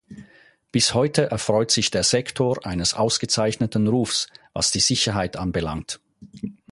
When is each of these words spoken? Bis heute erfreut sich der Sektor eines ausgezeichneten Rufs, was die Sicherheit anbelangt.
Bis 0.71 0.95
heute 0.95 1.29
erfreut 1.29 1.69
sich 1.69 1.91
der 1.91 2.01
Sektor 2.01 2.65
eines 2.65 2.95
ausgezeichneten 2.95 3.87
Rufs, 3.87 4.29
was 4.51 4.71
die 4.71 4.79
Sicherheit 4.79 5.37
anbelangt. 5.37 5.99